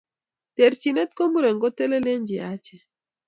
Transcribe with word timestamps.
Terchinet 0.55 1.11
ko 1.17 1.23
muren 1.31 1.57
kotelel 1.61 2.05
eng 2.13 2.25
yachen 2.37 2.81